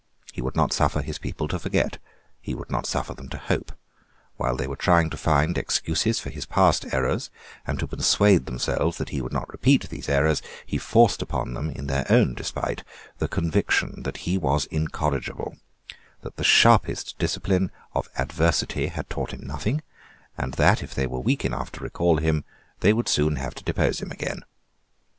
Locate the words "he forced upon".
10.65-11.53